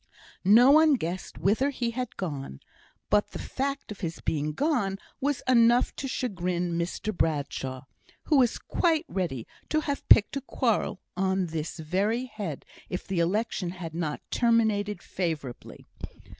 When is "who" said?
8.23-8.39